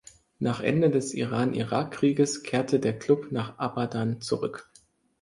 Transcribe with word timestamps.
Nach 0.39 0.61
Ende 0.61 0.89
des 0.89 1.13
Iran-Irak-Krieges 1.13 2.41
kehrte 2.41 2.79
der 2.79 2.97
Klub 2.97 3.31
nach 3.31 3.59
Abadan 3.59 4.19
zurück. 4.19 4.67